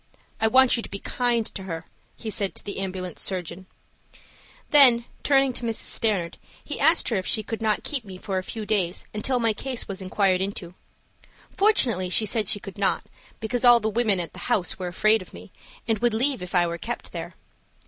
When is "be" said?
0.89-0.97